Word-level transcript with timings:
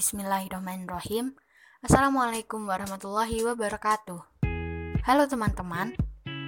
Bismillahirrahmanirrahim. 0.00 1.36
Assalamualaikum 1.84 2.64
warahmatullahi 2.64 3.44
wabarakatuh. 3.44 4.48
Halo 5.04 5.28
teman-teman, 5.28 5.92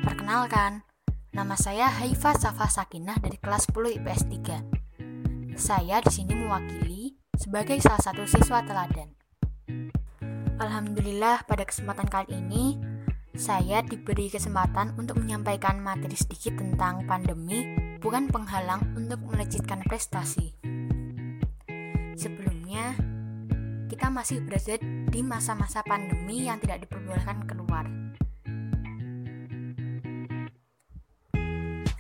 perkenalkan, 0.01 0.89
nama 1.37 1.53
saya 1.61 1.93
Haifa 1.93 2.33
Safa 2.33 2.65
Sakinah 2.65 3.21
dari 3.21 3.37
kelas 3.37 3.69
10 3.69 4.01
IPS 4.01 4.23
3. 5.53 5.61
Saya 5.61 6.01
di 6.01 6.09
sini 6.09 6.33
mewakili 6.33 7.21
sebagai 7.37 7.77
salah 7.85 8.01
satu 8.01 8.25
siswa 8.25 8.65
teladan. 8.65 9.13
Alhamdulillah 10.57 11.45
pada 11.45 11.69
kesempatan 11.69 12.09
kali 12.09 12.33
ini 12.33 12.81
saya 13.37 13.85
diberi 13.85 14.33
kesempatan 14.33 14.97
untuk 14.97 15.21
menyampaikan 15.21 15.77
materi 15.77 16.17
sedikit 16.17 16.57
tentang 16.57 17.05
pandemi 17.05 17.69
bukan 18.01 18.33
penghalang 18.33 18.97
untuk 18.97 19.21
melejitkan 19.29 19.85
prestasi. 19.85 20.57
Sebelumnya, 22.17 23.12
kita 23.93 24.09
masih 24.09 24.41
berada 24.41 24.81
di 25.13 25.21
masa-masa 25.21 25.85
pandemi 25.85 26.49
yang 26.49 26.57
tidak 26.65 26.89
diperbolehkan 26.89 27.45
keluar. 27.45 27.85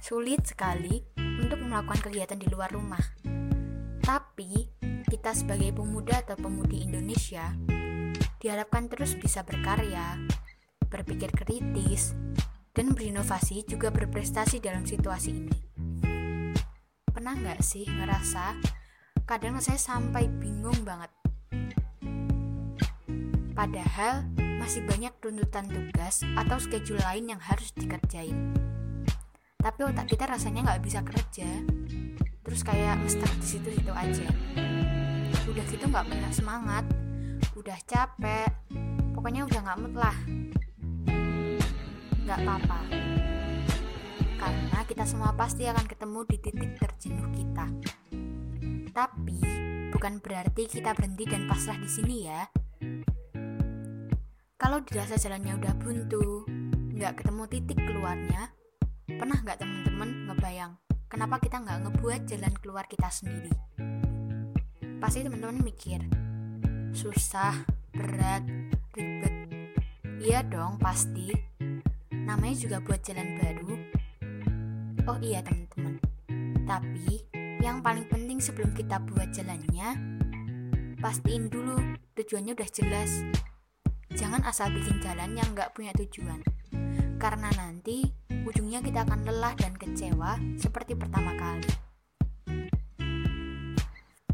Sulit 0.00 0.40
sekali 0.48 1.04
untuk 1.36 1.60
melakukan 1.60 2.00
kegiatan 2.00 2.40
di 2.40 2.48
luar 2.48 2.72
rumah. 2.72 3.04
Tapi, 4.00 4.72
kita 5.04 5.36
sebagai 5.36 5.76
pemuda 5.76 6.24
atau 6.24 6.40
pemudi 6.40 6.80
Indonesia 6.80 7.52
diharapkan 8.40 8.88
terus 8.88 9.12
bisa 9.12 9.44
berkarya, 9.44 10.16
berpikir 10.88 11.28
kritis, 11.28 12.16
dan 12.72 12.96
berinovasi 12.96 13.68
juga 13.68 13.92
berprestasi 13.92 14.64
dalam 14.64 14.88
situasi 14.88 15.44
ini. 15.44 15.58
Pernah 17.04 17.36
nggak 17.36 17.60
sih 17.60 17.84
ngerasa 17.84 18.56
kadang 19.28 19.60
saya 19.60 19.76
sampai 19.76 20.32
bingung 20.40 20.88
banget? 20.88 21.12
Padahal 23.62 24.26
masih 24.58 24.82
banyak 24.82 25.14
tuntutan 25.22 25.70
tugas 25.70 26.26
atau 26.34 26.58
schedule 26.58 26.98
lain 26.98 27.30
yang 27.30 27.38
harus 27.38 27.70
dikerjain. 27.78 28.58
Tapi 29.54 29.80
otak 29.86 30.10
kita 30.10 30.26
rasanya 30.26 30.66
nggak 30.66 30.82
bisa 30.82 30.98
kerja, 31.06 31.46
terus 32.42 32.66
kayak 32.66 32.98
ngestak 33.06 33.30
di 33.38 33.46
situ-situ 33.46 33.94
aja. 33.94 34.26
Udah 35.46 35.62
gitu 35.70 35.86
nggak 35.86 36.10
punya 36.10 36.30
semangat, 36.34 36.82
udah 37.54 37.78
capek, 37.86 38.50
pokoknya 39.14 39.46
udah 39.46 39.60
nggak 39.62 39.78
mood 39.78 39.94
lah 39.94 40.16
nggak 42.26 42.38
apa-apa. 42.42 42.80
Karena 44.42 44.78
kita 44.90 45.06
semua 45.06 45.38
pasti 45.38 45.70
akan 45.70 45.86
ketemu 45.86 46.20
di 46.26 46.36
titik 46.42 46.70
terjenuh 46.82 47.30
kita. 47.30 47.66
Tapi 48.90 49.38
bukan 49.94 50.18
berarti 50.18 50.66
kita 50.66 50.98
berhenti 50.98 51.30
dan 51.30 51.46
pasrah 51.46 51.78
di 51.78 51.86
sini 51.86 52.26
ya. 52.26 52.42
Kalau 54.62 54.78
dirasa 54.86 55.18
jalannya 55.18 55.58
udah 55.58 55.74
buntu, 55.74 56.46
nggak 56.94 57.18
ketemu 57.18 57.42
titik 57.50 57.82
keluarnya, 57.82 58.54
pernah 59.10 59.34
nggak 59.42 59.58
teman-teman 59.58 60.30
ngebayang 60.30 60.78
kenapa 61.10 61.42
kita 61.42 61.58
nggak 61.66 61.78
ngebuat 61.82 62.20
jalan 62.30 62.54
keluar 62.62 62.86
kita 62.86 63.10
sendiri? 63.10 63.50
Pasti 65.02 65.26
teman-teman 65.26 65.66
mikir, 65.66 65.98
susah, 66.94 67.66
berat, 67.90 68.46
ribet. 68.94 69.34
Iya 70.22 70.46
dong, 70.46 70.78
pasti 70.78 71.34
namanya 72.14 72.54
juga 72.54 72.78
buat 72.86 73.02
jalan 73.02 73.42
baru. 73.42 73.74
Oh 75.10 75.18
iya 75.18 75.42
teman-teman, 75.42 75.98
tapi 76.70 77.26
yang 77.58 77.82
paling 77.82 78.06
penting 78.06 78.38
sebelum 78.38 78.70
kita 78.78 79.02
buat 79.10 79.26
jalannya, 79.34 79.98
pastiin 81.02 81.50
dulu 81.50 81.82
tujuannya 82.14 82.54
udah 82.54 82.70
jelas. 82.70 83.26
Jangan 84.12 84.42
asal 84.44 84.70
bikin 84.72 85.00
jalan 85.00 85.34
yang 85.34 85.48
nggak 85.56 85.72
punya 85.76 85.92
tujuan, 85.96 86.40
karena 87.16 87.48
nanti 87.56 88.08
ujungnya 88.44 88.84
kita 88.84 89.04
akan 89.08 89.24
lelah 89.26 89.54
dan 89.56 89.74
kecewa 89.74 90.36
seperti 90.56 90.94
pertama 90.94 91.32
kali. 91.36 91.70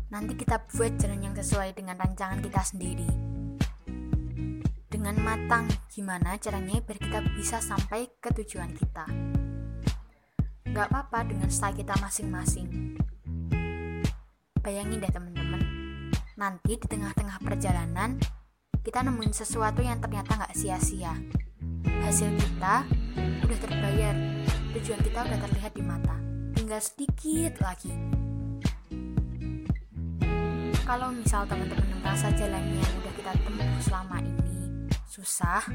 Nanti 0.09 0.33
kita 0.35 0.65
buat 0.73 0.97
jalan 0.99 1.21
yang 1.21 1.35
sesuai 1.37 1.77
dengan 1.77 2.01
rancangan 2.01 2.41
kita 2.41 2.63
sendiri 2.65 3.29
dengan 4.99 5.15
matang 5.23 5.71
gimana 5.95 6.35
caranya 6.43 6.83
biar 6.83 6.99
kita 6.99 7.23
bisa 7.39 7.63
sampai 7.63 8.11
ke 8.19 8.35
tujuan 8.43 8.75
kita. 8.75 9.07
Gak 10.69 10.87
apa-apa 10.91 11.23
dengan 11.31 11.49
style 11.49 11.79
kita 11.79 11.95
masing-masing. 12.03 12.99
Bayangin 14.59 15.01
deh 15.01 15.09
teman-teman, 15.09 15.63
nanti 16.37 16.77
di 16.77 16.87
tengah-tengah 16.91 17.41
perjalanan 17.41 18.21
kita 18.89 19.05
nemuin 19.05 19.37
sesuatu 19.37 19.85
yang 19.85 20.01
ternyata 20.01 20.33
gak 20.33 20.57
sia-sia. 20.57 21.13
Hasil 22.09 22.33
kita 22.41 22.89
udah 23.45 23.59
terbayar, 23.61 24.17
tujuan 24.73 25.01
kita 25.05 25.29
udah 25.29 25.39
terlihat 25.45 25.73
di 25.77 25.85
mata. 25.85 26.17
Tinggal 26.57 26.81
sedikit 26.81 27.61
lagi. 27.61 27.93
Kalau 30.89 31.13
misal 31.13 31.45
teman-teman 31.45 32.01
merasa 32.01 32.33
jalannya 32.33 32.81
yang 32.81 32.95
udah 33.05 33.13
kita 33.13 33.33
tempuh 33.37 33.81
selama 33.85 34.25
ini 34.25 34.89
susah, 35.05 35.69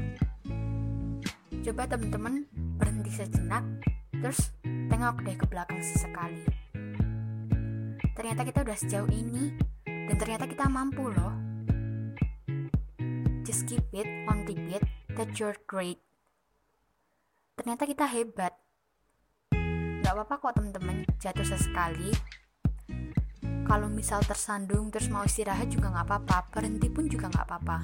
coba 1.62 1.86
teman-teman 1.86 2.50
berhenti 2.82 3.14
sejenak, 3.14 3.62
terus 4.10 4.50
tengok 4.66 5.22
deh 5.22 5.38
ke 5.38 5.46
belakang 5.46 5.78
sesekali. 5.78 6.42
Ternyata 8.18 8.42
kita 8.42 8.66
udah 8.66 8.74
sejauh 8.74 9.10
ini, 9.14 9.54
dan 9.86 10.18
ternyata 10.18 10.50
kita 10.50 10.66
mampu 10.66 11.14
loh. 11.14 11.43
Just 13.44 13.68
keep 13.68 13.84
it 13.92 14.08
on 14.24 14.48
the 14.48 14.56
beat 14.56 14.80
that 15.20 15.36
you're 15.36 15.52
great. 15.68 16.00
Ternyata 17.60 17.84
kita 17.84 18.08
hebat. 18.08 18.56
Gak 20.00 20.16
apa-apa 20.16 20.40
kok 20.40 20.52
teman-teman 20.56 21.04
jatuh 21.20 21.44
sesekali. 21.44 22.08
Kalau 23.68 23.92
misal 23.92 24.24
tersandung 24.24 24.88
terus 24.88 25.12
mau 25.12 25.28
istirahat 25.28 25.68
juga 25.68 25.92
gak 25.92 26.08
apa-apa, 26.08 26.48
berhenti 26.56 26.88
pun 26.88 27.04
juga 27.04 27.28
gak 27.28 27.44
apa-apa. 27.44 27.78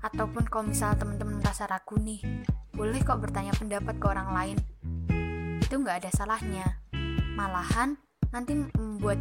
Ataupun 0.00 0.48
kalau 0.48 0.72
misalnya 0.72 1.04
teman-teman 1.04 1.36
merasa 1.36 1.68
ragu 1.68 2.00
nih, 2.00 2.24
boleh 2.72 3.04
kok 3.04 3.20
bertanya 3.20 3.52
pendapat 3.60 4.00
ke 4.00 4.06
orang 4.08 4.32
lain. 4.32 4.58
Itu 5.60 5.84
nggak 5.84 6.00
ada 6.00 6.10
salahnya. 6.16 6.80
Malahan 7.36 8.00
nanti 8.32 8.56
membuat 8.56 9.20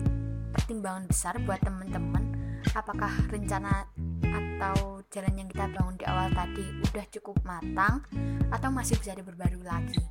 pertimbangan 0.55 1.11
besar 1.11 1.35
buat 1.43 1.59
teman-teman 1.59 2.30
apakah 2.77 3.11
rencana 3.27 3.85
atau 4.21 5.03
jalan 5.11 5.43
yang 5.43 5.47
kita 5.51 5.67
bangun 5.73 5.95
di 5.99 6.05
awal 6.07 6.31
tadi 6.31 6.65
udah 6.91 7.05
cukup 7.11 7.35
matang 7.43 8.05
atau 8.53 8.69
masih 8.71 8.95
bisa 9.01 9.17
diperbarui 9.17 9.65
lagi. 9.65 10.03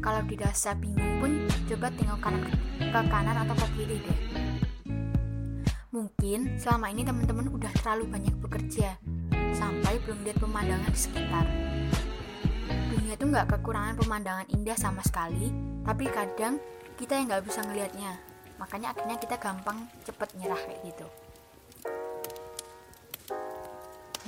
Kalau 0.00 0.24
dirasa 0.24 0.72
bingung 0.78 1.20
pun 1.20 1.32
coba 1.68 1.92
tengok 1.92 2.18
kanan 2.24 2.42
ke 2.78 3.00
kanan 3.12 3.36
atau 3.44 3.54
ke 3.56 3.66
kiri 3.76 3.98
deh. 4.00 4.20
Mungkin 5.90 6.56
selama 6.56 6.88
ini 6.88 7.02
teman-teman 7.02 7.50
udah 7.50 7.72
terlalu 7.82 8.08
banyak 8.08 8.34
bekerja 8.40 8.96
sampai 9.52 9.98
belum 10.06 10.22
lihat 10.24 10.38
pemandangan 10.38 10.88
di 10.94 11.00
sekitar. 11.00 11.46
Dunia 12.94 13.18
itu 13.18 13.24
nggak 13.26 13.58
kekurangan 13.58 13.98
pemandangan 13.98 14.46
indah 14.54 14.78
sama 14.78 15.02
sekali, 15.02 15.50
tapi 15.82 16.06
kadang 16.08 16.62
kita 16.94 17.18
yang 17.18 17.26
nggak 17.28 17.44
bisa 17.44 17.60
ngelihatnya. 17.66 18.29
Makanya 18.60 18.92
akhirnya 18.92 19.16
kita 19.16 19.40
gampang 19.40 19.88
cepet 20.04 20.28
nyerah 20.36 20.60
kayak 20.60 20.80
gitu. 20.84 21.06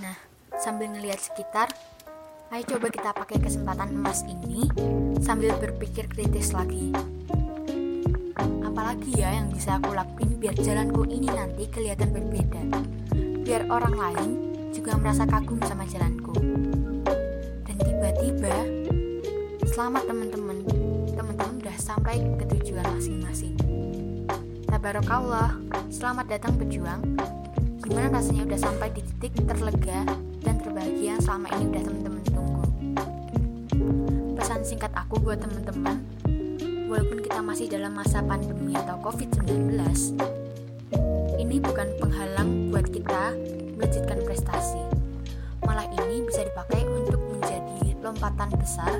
Nah, 0.00 0.16
sambil 0.56 0.88
ngelihat 0.88 1.20
sekitar, 1.20 1.68
ayo 2.48 2.64
coba 2.64 2.88
kita 2.88 3.12
pakai 3.12 3.36
kesempatan 3.44 3.92
emas 3.92 4.24
ini 4.24 4.64
sambil 5.20 5.52
berpikir 5.60 6.08
kritis 6.08 6.56
lagi. 6.56 6.96
Apalagi 8.64 9.20
ya 9.20 9.36
yang 9.36 9.52
bisa 9.52 9.76
aku 9.76 9.92
lakuin 9.92 10.40
biar 10.40 10.56
jalanku 10.56 11.04
ini 11.12 11.28
nanti 11.28 11.68
kelihatan 11.68 12.16
berbeda. 12.16 12.62
Biar 13.44 13.68
orang 13.68 13.94
lain 14.00 14.30
juga 14.72 14.96
merasa 14.96 15.28
kagum 15.28 15.60
sama 15.68 15.84
jalanku. 15.84 16.32
Dan 17.68 17.76
tiba-tiba, 17.84 18.56
selamat 19.68 20.08
teman-teman, 20.08 20.64
teman-teman 21.12 21.60
udah 21.60 21.76
sampai 21.76 22.16
ke 22.40 22.48
tujuan 22.48 22.88
masing-masing. 22.96 23.71
Tabarakallah, 24.82 25.54
selamat 25.94 26.26
datang 26.26 26.58
pejuang. 26.58 27.14
Gimana 27.86 28.18
rasanya 28.18 28.50
udah 28.50 28.60
sampai 28.66 28.90
di 28.90 28.98
titik 29.14 29.46
terlega 29.46 30.02
dan 30.42 30.58
terbahagia 30.58 31.22
selama 31.22 31.54
ini 31.54 31.70
udah 31.70 31.82
teman-teman 31.86 32.22
tunggu. 32.26 32.64
Pesan 34.34 34.66
singkat 34.66 34.90
aku 34.90 35.22
buat 35.22 35.38
teman-teman, 35.38 36.02
walaupun 36.90 37.22
kita 37.22 37.38
masih 37.46 37.70
dalam 37.70 37.94
masa 37.94 38.26
pandemi 38.26 38.74
atau 38.74 38.98
COVID-19, 39.06 39.70
ini 41.38 41.62
bukan 41.62 41.86
penghalang 42.02 42.74
buat 42.74 42.90
kita 42.90 43.38
melejitkan 43.78 44.18
prestasi. 44.26 44.82
Malah 45.62 45.86
ini 45.94 46.26
bisa 46.26 46.42
dipakai 46.42 46.82
untuk 46.90 47.22
menjadi 47.30 48.02
lompatan 48.02 48.50
besar 48.58 48.98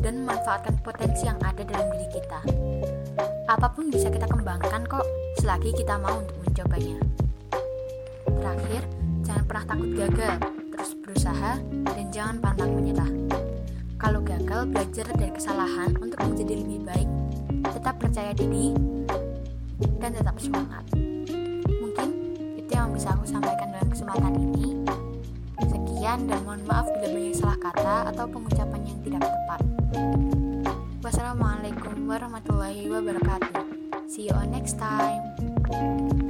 dan 0.00 0.24
memanfaatkan 0.24 0.72
potensi 0.80 1.28
yang 1.28 1.36
ada 1.44 1.68
dalam 1.68 1.84
diri 1.92 2.08
kita. 2.16 2.40
Apa 3.50 3.66
pun 3.66 3.90
bisa 3.90 4.06
kita 4.06 4.30
kembangkan 4.30 4.86
kok, 4.86 5.02
selagi 5.42 5.74
kita 5.74 5.98
mau 5.98 6.22
untuk 6.22 6.38
mencobanya. 6.38 7.02
Terakhir, 8.22 8.82
jangan 9.26 9.44
pernah 9.50 9.64
takut 9.66 9.90
gagal, 9.90 10.34
terus 10.70 10.90
berusaha, 11.02 11.52
dan 11.90 12.06
jangan 12.14 12.38
pantang 12.38 12.78
menyerah. 12.78 13.10
Kalau 13.98 14.22
gagal, 14.22 14.70
belajar 14.70 15.06
dari 15.18 15.34
kesalahan 15.34 15.90
untuk 15.98 16.22
menjadi 16.22 16.62
lebih 16.62 16.78
baik, 16.86 17.10
tetap 17.74 17.98
percaya 17.98 18.30
diri, 18.38 18.70
dan 19.98 20.14
tetap 20.14 20.38
semangat. 20.38 20.86
Mungkin 21.66 22.08
itu 22.54 22.70
yang 22.70 22.94
bisa 22.94 23.18
aku 23.18 23.26
sampaikan 23.26 23.74
dalam 23.74 23.90
kesempatan 23.90 24.30
ini. 24.38 24.78
Sekian 25.66 26.30
dan 26.30 26.38
mohon 26.46 26.62
maaf 26.70 26.86
bila 26.86 27.18
banyak 27.18 27.34
salah 27.34 27.58
kata 27.58 28.14
atau 28.14 28.30
pengucapan 28.30 28.78
yang 28.86 28.98
tidak 29.02 29.26
tepat. 29.26 29.79
Wassalamualaikum 31.10 32.06
warahmatullahi 32.06 32.86
wabarakatuh. 32.86 33.66
See 34.06 34.30
you 34.30 34.34
on 34.38 34.54
next 34.54 34.78
time. 34.78 36.29